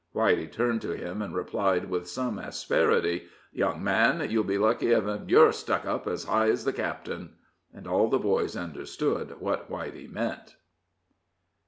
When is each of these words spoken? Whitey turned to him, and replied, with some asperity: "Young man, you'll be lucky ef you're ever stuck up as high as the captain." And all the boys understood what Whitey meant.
Whitey 0.15 0.51
turned 0.51 0.81
to 0.81 0.93
him, 0.97 1.21
and 1.21 1.35
replied, 1.35 1.87
with 1.91 2.09
some 2.09 2.39
asperity: 2.39 3.25
"Young 3.53 3.83
man, 3.83 4.31
you'll 4.31 4.43
be 4.43 4.57
lucky 4.57 4.91
ef 4.91 5.03
you're 5.27 5.43
ever 5.43 5.51
stuck 5.51 5.85
up 5.85 6.07
as 6.07 6.23
high 6.23 6.49
as 6.49 6.65
the 6.65 6.73
captain." 6.73 7.35
And 7.71 7.85
all 7.85 8.07
the 8.09 8.17
boys 8.17 8.57
understood 8.57 9.39
what 9.39 9.69
Whitey 9.69 10.11
meant. 10.11 10.55